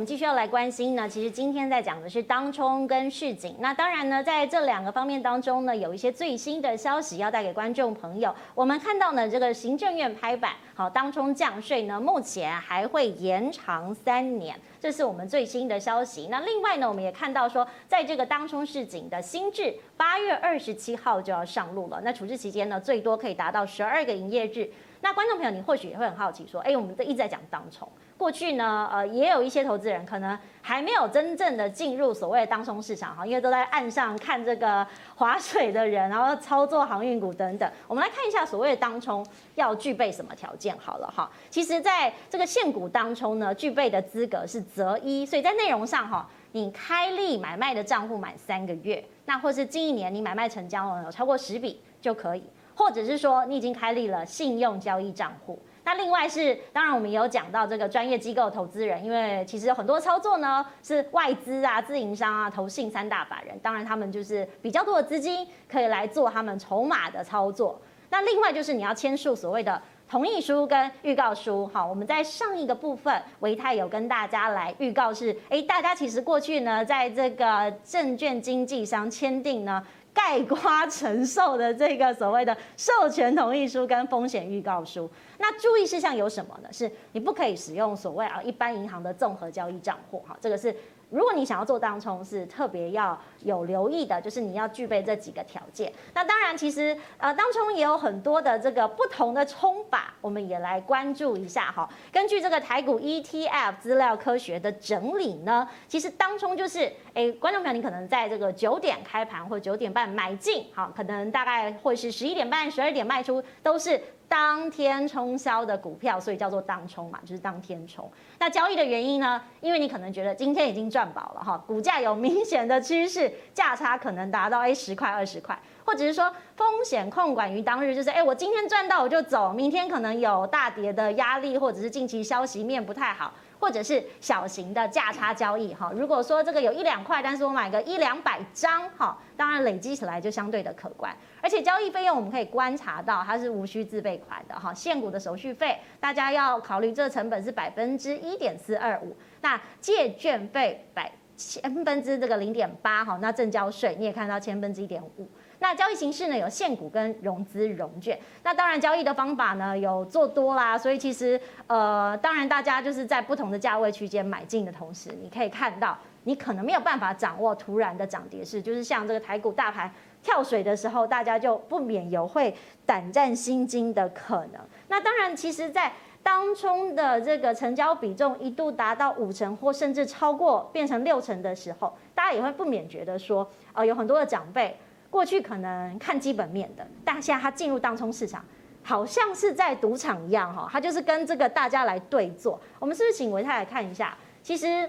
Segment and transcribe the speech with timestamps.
[0.00, 1.06] 我们继续要来关心呢。
[1.06, 3.54] 其实今天在讲的是当冲跟市井。
[3.58, 8.34] 那当然呢，在这两个方面当中呢，有一些最新的消息要带给观众朋友。
[8.54, 16.28] 我们看到呢，这个行政院拍板，好，当冲降税呢，目前还会延长三年，这是我们最新的消息。
[16.30, 22.00] 那另外呢，我们也看到说，在这个当冲市井的新制，八月二十七号就要上路了。
[22.02, 24.66] 那处置期间呢，最多可以达到十二个营业日。
[25.02, 27.86] 那观众朋友，你或许也会很好奇说，哎，我们都一直在讲当冲。
[28.20, 37.72] 过去呢，呃，也有一些投资人可能还没有真正的进入所谓的当冲市场哈，因为都在岸上看这个划水的人，然后操作航运股等等。
[37.88, 39.24] 我们来看一下所谓的当冲
[39.54, 41.30] 要具备什么条件好了哈。
[41.48, 55.58] 其实在这个现股当冲呢，具备的资格是择一，所以在内容上哈，你开立买卖的账户满三个月，那或是近一年你买卖成交了有超过十笔就可以，或者是说你已经开立了信用交易账户。
[55.90, 67.76] 那另外是，当然我们也有讲到这个专业机构投资人，因为其实有很多操作呢是外资啊、自营商啊、投信三大法人，当然他们就是比较多的资金可以来做他们筹码的操作。
[68.08, 79.84] 那另外就是你要签署所谓的同意书跟预告书，好，我们在上一个部分维泰有跟大家来预告是，哎，大家其实过去呢在这个证券经纪商签订呢。
[80.12, 86.68] 盖瓜承受的这个所谓的授权同意书跟风险预告书，那注意事项有什么呢？
[86.72, 90.74] 是你不可以使用所谓啊一般银行的综合交易账户，哈，这个是。
[91.10, 95.92] 如果你想要做当冲，是特别要有留意的，就是你要具备这几个条件。
[96.14, 101.88] 那当然，其实呃，当冲也有很多的这个不同的冲法，我们也来关注一下哈。
[102.12, 114.00] 根据这个台股 ETF 资料科学的整理呢，其实当冲就是，哎，观众朋友，你可能在这个九点开盘或九点半买进，好，可能大概会是十一点半、十二点卖出，都是。
[114.30, 118.08] 当天冲销的股票，所以叫做当冲嘛，就是当天冲。
[118.38, 119.42] 那交易的原因呢？
[119.60, 133.32] 因为你可能觉得今天已经赚饱了哈，股价有明显的趋势，价差可能达到哎十块二十块，或者是说风险控管于当日，就是哎我今天赚到我就走，明天可能有大跌的压力，或者是近期消息面不太好。
[133.60, 141.14] 或者是小型的价差交易哈，如果说这个有一两块，但是我买个一两百张哈，当然累积起来就相对的可观。
[141.42, 155.26] 而且交易费用我们可以观察到，它是无需自备款的哈，现股的手续费大家要考虑，这成本是百分之一点四二五，那借券费百千分之这个零点八哈，那正交税你也看到千分之一点五。
[155.58, 158.18] 那交易形式呢，有现股跟融资融券。
[158.42, 169.90] 那当然交易的方法呢，有做多啦，所以其实呃，当然大家就是在不同的价位区间买进的同时，你可以看到你可能没有办法掌握突然的涨跌势，就是像这个台股大盘
[170.22, 172.54] 跳水的时候，大家就不免有会
[172.86, 174.60] 胆战心惊的可能。
[174.88, 175.92] 那当然，其实，在
[176.22, 184.76] 当冲的这个成交比重一度达到五成或甚至超过变成六成的时候，大家也会不免觉得说，呃，有很多的长辈。
[185.08, 188.44] 过去可能看基本面的，但现在他进入当冲市场，
[188.84, 192.60] 好像是在赌场一样哈，他就是跟这个大家来对坐。
[192.78, 194.16] 我们是不是请唯泰来看一下？
[194.40, 194.88] 其实，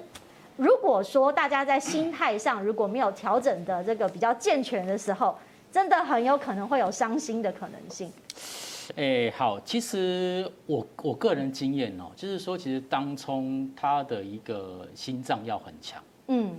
[0.58, 5.36] 如果说大家在心态上如果没有调整的这个比较健全的时候，
[5.72, 8.12] 真的很有可能会有伤心的可能性。
[8.96, 16.52] 哎，好，其实我我个人经验哦，就是说，其实当冲它的一个心脏要很强，嗯。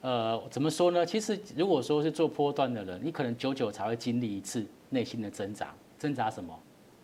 [0.00, 1.04] 呃，怎么说呢？
[1.04, 6.56] 其实如果说是做波段的人，你可能久久才会经历一次内心的挣扎，挣扎什么？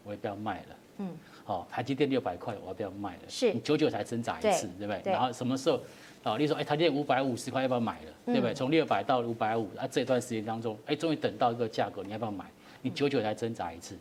[0.05, 0.67] 我也不要卖了。
[0.99, 1.11] 嗯。
[1.47, 3.23] 哦，台积电六百块，我要不要卖了？
[3.29, 3.53] 是。
[3.53, 5.03] 你久久才挣扎一次，对，不对？
[5.03, 5.13] 对。
[5.13, 5.81] 然后什么时候？
[6.23, 8.13] 哦，例如说，哎，台积电五百五十块，要不要买了？
[8.27, 8.55] 对不对？
[8.55, 12.45] 从六百到五百五，啊，这段时间当中，哎，终于等到一个价格，你要不要买？
[12.81, 13.97] 你久久才挣扎一次，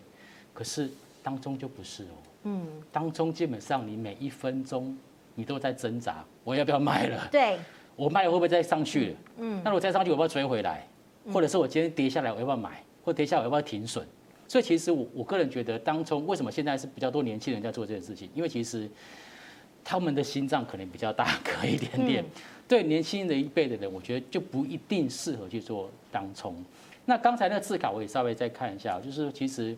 [0.53, 0.89] 可是
[1.21, 2.15] 当中就不是哦。
[2.43, 2.67] 嗯。
[2.91, 4.97] 当中基本上你每一分钟
[5.35, 7.27] 你都在挣扎，我要不要卖了？
[7.31, 7.57] 对。
[7.95, 9.15] 我卖了会不会再上去？
[9.37, 10.87] 嗯，那我再上去，我要不要追回来？
[11.31, 12.83] 或者是我今天跌下来，我要不要买？
[13.03, 14.05] 或跌下来我要不要停损？
[14.47, 18.29] 所以其实我我个人觉得，当中为什么现在是比较多年轻人在做这件事情？
[18.33, 18.89] 因为其实
[19.83, 22.25] 他们的心脏可能比较大颗一点点。
[22.67, 26.55] 对年轻的一辈的人，我觉得就不一定适合去做当冲。
[27.05, 29.75] 那刚才那个字卡我也稍微再看一下，就是其实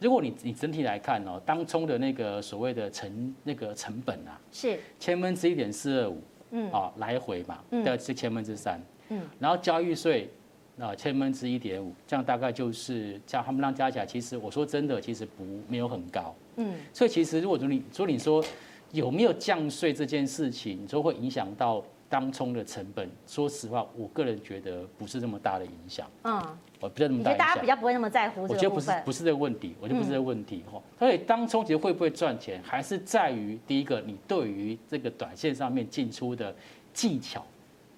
[0.00, 4.78] 如果你你整体来看哦，当冲的那个所谓的成那个成本啊，是。
[4.98, 6.20] 千分之一点四二五。
[6.56, 10.30] 嗯，啊，来回嘛，对，是千分之三，嗯，然后交易税，
[10.78, 18.44] 啊，千分之一点五，这样大概就是加他们让加起来，其实我说真的，其实不没有很高，嗯，所以其实如果说你说你说
[18.92, 21.82] 有没有降税这件事情，你说会影响到
[22.14, 26.08] 当冲的成本，说实话，我个人觉得不是那么大的影响。
[26.22, 26.40] 嗯，
[26.78, 27.34] 我不知道那么大。
[27.34, 30.80] 大家比较不会那么在乎这个我觉得不是不是这个问题，我觉得不是这个问题哈。
[30.96, 36.54] 所以当冲其实会不会赚钱，还是在于第一个，你对于这个短线上面进出的
[36.92, 37.44] 技巧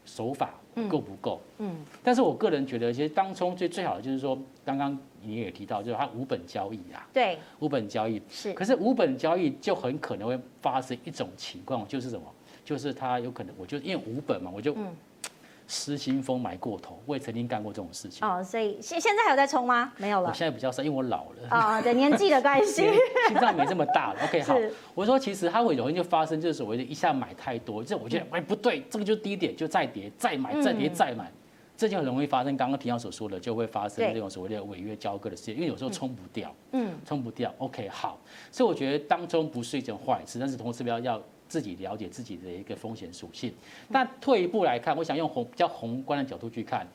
[0.07, 0.55] 手法
[0.89, 1.39] 够不够？
[1.59, 1.85] 嗯。
[2.03, 7.07] 但是我个人觉得，其实当冲最最好的就是说，刚刚你也提到，就是它无本交易啊。
[7.13, 7.39] 对。
[7.59, 8.55] 无本交易是。
[8.55, 12.25] 可是无本交易就很可能会发生一种情况，就是什么？
[12.67, 14.77] 就是他有可能，我就因为五本嘛，我就
[15.69, 17.01] 失心疯买过头。
[17.07, 18.27] 我也曾经干过这种事情。
[18.27, 19.93] 哦，所以现现在还有在冲吗？
[19.99, 20.29] 没有了。
[20.29, 21.49] 我现在比较少，因为我老了。
[21.49, 22.83] 啊，对，年纪的关系，
[23.29, 24.21] 心脏没这么大了。
[24.27, 24.57] OK，好。
[24.97, 31.31] 我说其实它会容易就发生，就是所谓的一下买太多，这我觉得哎不对，这个就低点就再跌，再买，再跌，再买，
[31.77, 32.57] 这就很容易发生。
[32.57, 37.55] 刚刚提到所说的，就会发生这种所谓的违约交割的事情，因为有时候冲不掉，嗯，冲不掉。
[37.59, 38.19] OK，好。
[38.51, 41.23] 所以我觉得当中不是一件坏事，但是同时不要要。
[41.49, 43.53] 自己了解自己的一个风险属性。
[43.93, 46.87] 但退一步来看，我想用宏比较宏观的角度去看，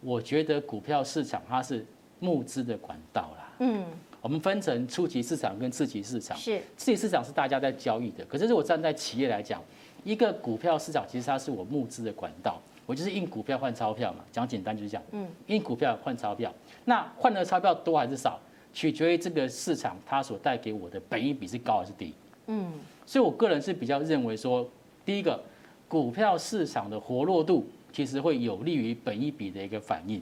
[0.00, 1.84] 我觉得股票市场它是
[2.20, 3.52] 募资的管道啦。
[3.58, 3.84] 嗯，
[4.20, 6.36] 我们分成初级市场跟次级市场。
[6.36, 8.24] 是，次级市场是大家在交易的。
[8.24, 9.62] 可是如果站在企业来讲，
[10.04, 12.60] 一个股票市场其实它是我募资的管道。
[12.84, 15.02] 我就是印股票换钞票嘛，讲简单就是这样。
[15.12, 16.52] 嗯，印股票换钞票，
[16.84, 18.40] 那换的钞票多还是少，
[18.72, 22.12] 取决于这个市场它所带给我的本益比是高还是低。
[22.48, 22.72] 嗯。
[23.12, 24.66] 所以，我个人是比较认为说，
[25.04, 25.38] 第一个，
[25.86, 30.18] 股票市场的活络度其实会有利于本一比的一个反应。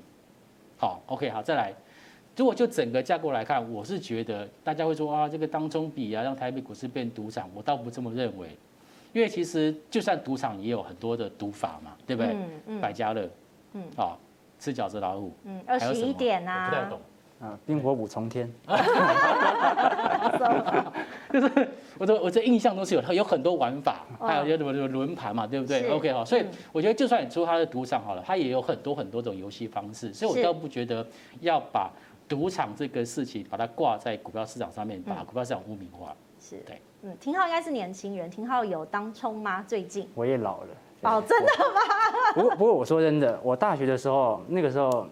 [0.77, 1.73] 好，OK，好，再来。
[2.37, 8.49] 如果就整个架构来看，我是觉得大家会说啊，这个当中比啊，让台北股市变赌场，我倒不这么认为。
[9.13, 12.33] 因为其实就算赌场也有很多的赌法嘛，对不对？
[12.33, 12.81] 嗯嗯。
[12.81, 13.31] 百家乐，
[13.75, 14.19] 嗯，啊，
[14.59, 17.01] 吃饺子老虎，嗯，二十一点啊，不太懂。
[17.41, 18.53] 啊，冰火五重天，
[21.33, 21.69] 就是
[21.99, 31.07] 我这我这印象中是有有很多玩法，还有些什么什么轮盘嘛，对不对？OK 好，所以我觉得就算你出它的赌场好了，它也有很多很多种游戏方式，所以我倒不觉得
[31.41, 31.91] 要把
[32.29, 36.15] 赌场这个事情把它挂在股票市场上面，把股票市场污名化。
[36.41, 39.65] 是对，嗯，廷浩应该是年轻人，廷浩有当冲吗？
[39.69, 40.69] 最近我也老了。
[41.03, 42.33] 哦，真的吗？
[42.35, 45.07] 不过不过我说真的，我大学的时候那个时候。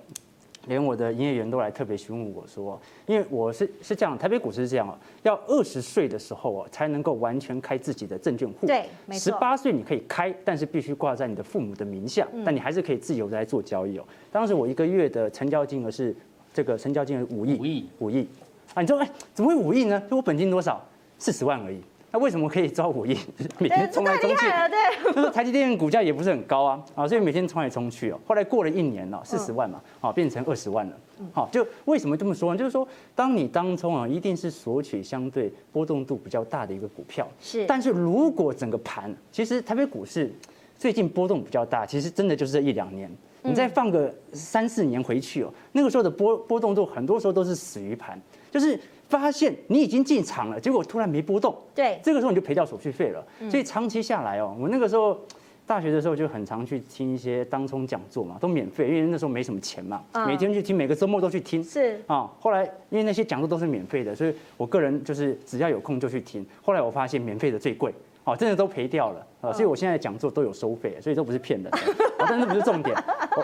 [0.67, 8.67] 连我的营业员都来特别询问我说，因为我是是这样，台北股市是这样哦，要二十岁的时候哦，才能够完全开自己的证券户。
[8.67, 9.33] 对，没错。
[9.33, 14.05] 十八岁你可以开，但是必须挂在你的父母的名下，但你还是可以自由的来做交易哦。
[14.31, 16.15] 当时我一个月的成交金额是
[16.53, 18.29] 这个成交金额五亿，五亿，五亿。
[18.75, 20.03] 啊，你说哎，怎么会五亿呢？
[20.11, 20.85] 就我本金多少？
[21.19, 21.81] 四十万而已。
[22.19, 23.17] 那为什么可以招五亿？
[23.59, 28.19] 每天冲来冲去，对， 就是台积电股价也不是很高啊，啊，所以每天冲来冲去哦。
[28.27, 30.97] 后来过了一年了，四十万嘛，啊，变成二十万了。
[31.33, 32.59] 好，就为什么这么说呢？
[32.59, 37.25] 就是说，当你当冲啊，一定是索取相对波动度比较大的一个股票。
[37.41, 37.65] 是。
[37.67, 40.33] 但是如果整个盘，其实台北股市
[40.77, 43.09] 最近波动比较大，其实真的就是这一两年。
[43.43, 48.77] 你再放个三四年回去哦，那个时候的波波动度很多时候都是死鱼盘，就是。
[49.09, 53.27] 发现你已经进场了，结果突然没波动，对，这个时候你就赔掉手续费了。
[53.51, 55.19] 所以长期下来哦，我那个时候
[55.67, 61.65] 大学的时候就很常去听一些当冲讲座嘛，都免费，因为那时候没什么钱嘛，每天去听，每个周末都去听。
[61.65, 66.45] 是啊，后来因为那些讲座都是免费的，所以我个人就是只要有空就去听。
[66.63, 67.93] 后来我发现免费的最贵，
[68.25, 71.79] 哦，真的都赔掉了啊，所以我现在讲座都有收费，所以都不是骗人的。
[72.19, 72.95] 但是不是重点，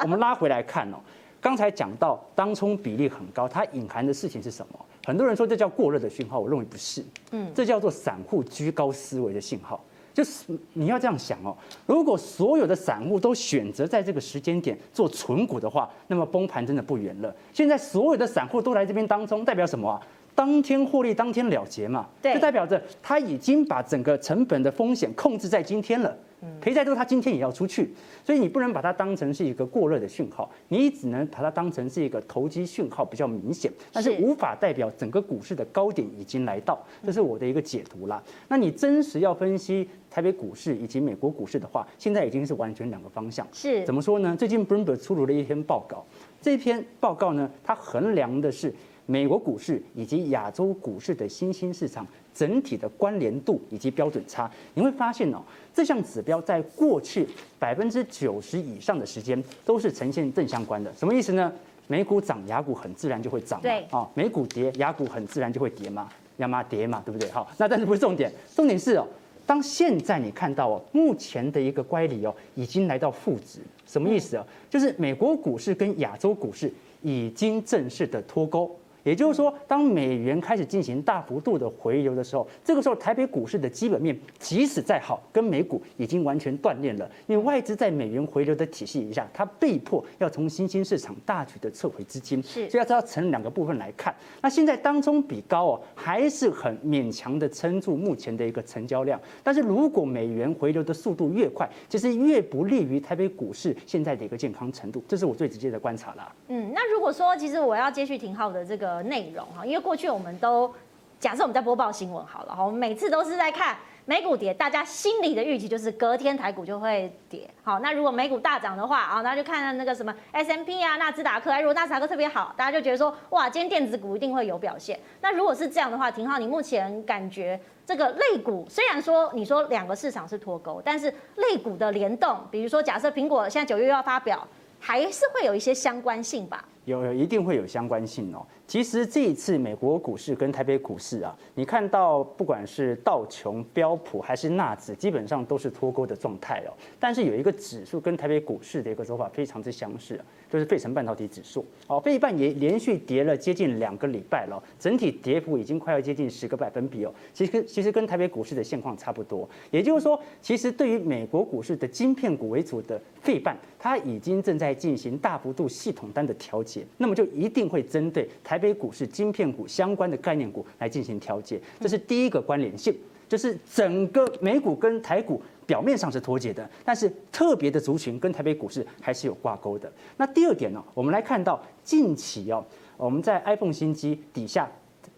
[0.03, 0.97] 我们拉回来看哦，
[1.41, 4.79] 刚才讲到当冲比例很高，它隐含的事情是什么？
[5.05, 9.83] 很多人说这叫过热的讯号，我认为不是，嗯，这叫做散户居高思维的信号。
[10.13, 11.57] 就是你要这样想哦，
[11.87, 17.35] 如果所有的散户都选择在这个时间点做存股的话，那么崩盘真的不远了。
[17.53, 20.01] 现在所有的散户都来这边当中，代表什么啊？
[20.33, 26.17] 当天获利，当天了结嘛，对，就代表着他已经把整个成本的风险控制在今天了。
[26.61, 27.93] 赔再多，他今天也要出去，
[28.25, 38.23] 所以你不能把它当成是一个过热的讯号，你只能把它当成是一个投机讯号比较明显，但是无法代表整个股市的高点已经来到，这是我的一个解读啦。
[38.49, 43.47] 那你真实要分析台北股市以及美国股市的话，现在已经是完全两个方向。
[43.53, 44.35] 是怎么说呢？
[44.37, 46.05] 最近 Bloomberg 出炉了一篇报告，
[46.41, 48.73] 这篇报告呢，它衡量的是
[49.07, 52.07] 美国股市以及亚洲股市的新兴市场。
[52.35, 55.41] 整体的关联度以及标准差，你会发现哦，
[55.73, 57.25] 这项指标在过去
[57.61, 60.93] 百分之九十以上的时间都是呈现正相关的。
[60.95, 61.53] 什么意思呢？
[61.87, 63.61] 美股涨，亚股很自然就会涨。
[63.61, 66.09] 对，啊，美股跌，亚股很自然就会跌嘛，
[66.39, 67.31] 亚麻跌嘛，对不对？
[67.31, 69.07] 好，那但是不是重点，重点是哦，
[69.47, 74.45] 当现在你看到哦，目前的一个乖离哦，已经来到负值，什么意思啊？
[74.69, 76.69] 就是美国股市跟亚洲股市
[77.01, 78.77] 已经正式的脱钩。
[79.05, 94.15] 也就是说，当美元开始进行大幅度的回流的时候，这个时候台北股市的基本面即使再好，跟美股已经完全断裂了，因为外资在美元回流的体系以下，它被迫要从新兴市场大举的撤回资金，是，所以要要成两个部分来看。
[94.41, 106.33] 那现在当中比高哦，还是很勉强的撑住目前的一个成交量，但是如果美元回流的速度越快，其实越不利于台北股市现在的一个健康程度，这是我最直接的观察啦。
[106.49, 110.73] 嗯，那如果说其实我要接续廷浩的这个内容哈，因为过去我们都
[111.19, 117.49] 假设我们在播报新闻好了哈，我们每次都是在看美股跌，大家心里的预期就是隔天台股就会跌。
[117.63, 125.01] 好，那如果美股大涨的话啊，那就看看那个什么 S M P 啊、纳斯达克，如果纳斯达克特别好，大家就觉得说哇，今天电子股一定会有表现。
[125.23, 134.47] 那如果是这样的话，廷浩，你目前感觉这个类股虽然说你说两个市场是脱钩，但是类股的联动，比如说假设苹果现在九月要发表，
[134.79, 136.63] 还是会有一些相关性吧？
[136.85, 138.45] 有有一定会有相关性哦。
[138.67, 146.73] 其实这一次美国股市跟台北股市啊，你看到不管是道琼、标普还是纳指，基本上都是脱钩的状态哦。
[146.99, 150.19] 但是有一个指数跟台北股市的一个走法非常之相似，
[150.51, 152.01] 就是费城半导体指数哦。
[152.01, 157.13] 费半也连续跌了接近两个礼拜了，整体跌幅已经快要接近十个百分比哦。
[157.35, 159.47] 其实其实跟台北股市的现况差不多。
[159.71, 168.54] 也就是说，其实对于美国股市的晶片股为主的费半，它已经正在进行大幅度系统单的调节，那么就一定会针对台。
[168.55, 172.97] 台北股市、晶片股相关的概念股来进行调节，这是第一个关联性，
[173.29, 179.93] 就是整个美股跟台股表面上是脱节的，但是特别的族群跟台北股市还是有挂钩的。
[180.17, 182.65] 那第二点呢，我们来看到近期哦，
[182.97, 184.71] 我们在 iPhone 新机底下。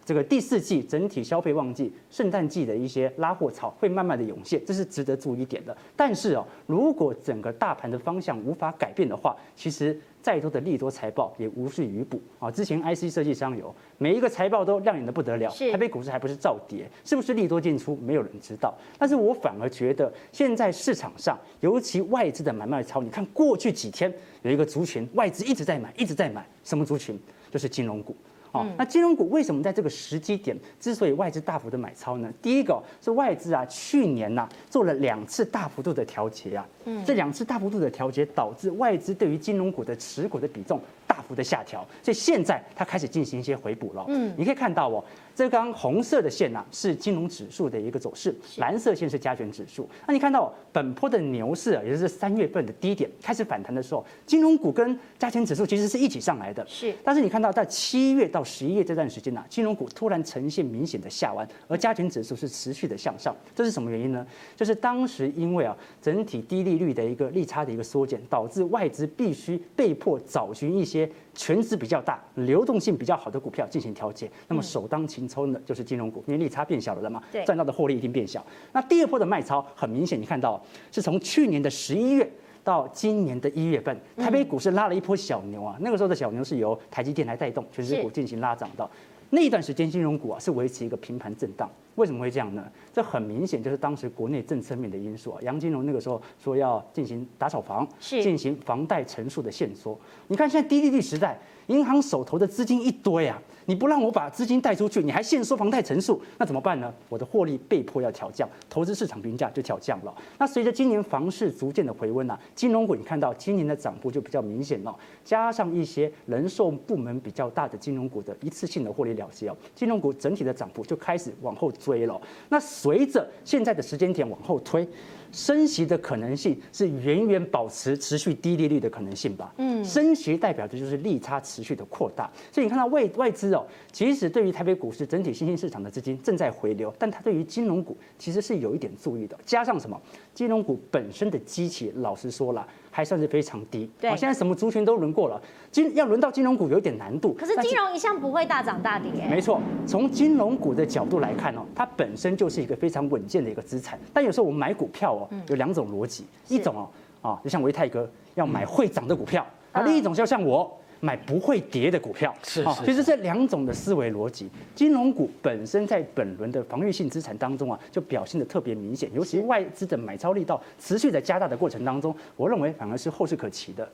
[0.07, 5.75] 这个第四季整体消费旺季，圣诞季的一些拉货潮会慢慢的涌现，这是值得注意一点的。
[5.97, 12.49] 但是哦，如果整个大盘的方向无法改变的话，其实再多的利多财报也无事于补啊。
[12.49, 18.73] 之前 IC 设计商有每一个财报都亮眼的不得了，台北股市还不是照跌，是不是利多进出没有人知道。
[18.97, 24.09] 但是我反而觉得现在市场上，尤其外资的买卖潮，你看过去几天
[24.43, 27.19] 有一个族群外资一直在买，一直在买，什么族群？
[27.51, 28.15] 就是金融股。
[28.51, 32.31] 哦，那金融股为什么在这个时机点之所以外资大幅的买超呢？
[32.41, 40.81] 第一个是外资啊，去年呐做了两次大幅度的调节啊，嗯，这两次大幅度的调节导致外资对于金融股的持股的比重
[41.17, 44.05] 大幅的下调，所以现在它开始进行一些回补了。
[44.07, 45.03] 嗯，你可以看到哦。
[45.33, 49.87] 这刚红色的线呐、啊，是金融指数的一个走势，蓝色线是加权指数。
[50.07, 56.65] 那你看到本波的牛市啊，也就是三月份的低点开始反弹的时候，金融股跟加权指数其实是一起上来的。
[56.67, 63.35] 是，但是你看到在七月到十一月这段时间呢、啊，金融股突然呈现明显的下弯，而加权指数是持续的向上。
[63.53, 64.25] 这是什么原因呢？
[64.55, 74.29] 就是当时因为啊，整体低利率的一个利差的一个缩减，导致外资必须被迫找寻一些权值比较大、流动性比较好的股票进行调节。
[74.47, 78.45] 那么首当其冲的，就是金融股，因为利差变小了嘛，赚到的获利一定变小。
[78.71, 80.61] 那第二波的卖超很明显，你看到
[80.91, 82.29] 是从去年的十一月
[82.63, 85.77] 到今年的一月份，台北股市拉了一波小牛啊。
[85.79, 88.89] 那个时候的小牛是由台积电来带动，全值股进行拉涨的。
[89.29, 91.69] 那一段时间，金融股啊是维持一个平盘震荡。
[91.95, 92.63] 为什么会这样呢？
[92.93, 95.39] 这很明显就是当时国内政策面的因素啊。
[95.41, 99.99] 杨金龙那个时候说要进行打炒房，进行房贷成数的限缩。
[100.27, 101.39] 你看现在低利率时代。
[101.67, 106.91] 银行手头的资金一堆啊，你不让我把资金贷出去，你还限缩房贷成数，那怎么办呢？
[107.09, 110.15] 我的获利被迫要调降，投资市场评价就调降了。
[110.39, 122.19] 那随着今年房市逐渐的回温啊，金融股你看到今年的涨幅就比较明显了，加上一些人寿部门比较大的金融股的一次性的获利了结哦，金融股整体的涨幅就开始往后追了。
[122.47, 124.87] 那随着现在的时间点往后推。
[125.31, 129.53] 升息的可能性是远远保持持续低利率的可能性吧？
[129.57, 139.37] 嗯，升息代表的就是利差持续的扩大，所以你看到外外资哦，其实对于台北股市整体新兴市场的资金正在回流，但它对于金融股其实是有一点注意的。
[139.45, 140.01] 加上什么？
[140.33, 142.67] 金融股本身的基期，老实说了，
[142.97, 143.87] 还算是非常低。
[144.01, 145.39] 对，现在什么族群都轮过了，
[145.71, 147.31] 金要轮到金融股有点难度。
[147.33, 149.11] 可是金融一向不会大涨大跌。
[149.29, 153.99] 没错，从金融股的角度来看哦，它本身就是一个非常稳健的一个资产。
[154.11, 156.89] 但有时候我们买股票哦，有两种逻辑，一种哦
[157.29, 160.75] 啊，就像维泰哥要买会涨的股票，啊，另一种就像我。
[160.99, 173.87] 买不会跌的股票，是，是，其实这两种的思维逻辑，金融股本身在本轮的防御性资产当中啊，就表现的特别明显，尤其外资的买超力道持续在加大的过程当中，我认为反而是后市可期的。